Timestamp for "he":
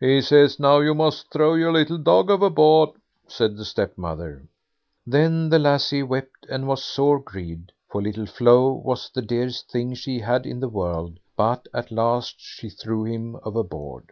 0.00-0.20